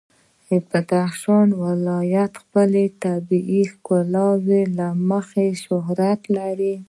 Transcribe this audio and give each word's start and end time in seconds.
بدخشان 0.69 1.47
ولایت 1.63 2.31
د 2.35 2.39
خپل 2.41 2.71
طبیعي 3.05 3.61
ښکلا 3.71 4.29
له 4.77 4.87
مخې 5.09 5.47
شهرت 5.63 6.21
لري. 6.37 6.75